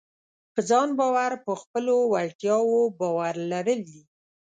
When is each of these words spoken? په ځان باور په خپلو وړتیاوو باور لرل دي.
په 0.53 0.59
ځان 0.69 0.89
باور 0.99 1.31
په 1.45 1.53
خپلو 1.61 1.95
وړتیاوو 2.13 2.79
باور 2.99 3.33
لرل 3.51 3.79
دي. 3.89 4.01